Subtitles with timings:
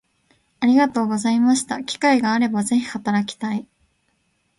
[0.61, 3.67] ありがとうございました機会があれば是非働きたい